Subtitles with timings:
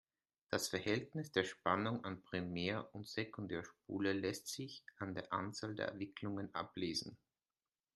[0.49, 6.51] Das Verhältnis der Spannung an Primär- und Sekundärspule lässt sich an der Anzahl der Wicklungen
[6.55, 7.19] ablesen.